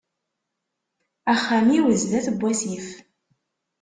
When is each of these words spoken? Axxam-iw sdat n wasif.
Axxam-iw 1.33 1.85
sdat 2.01 2.27
n 2.33 2.35
wasif. 2.41 2.87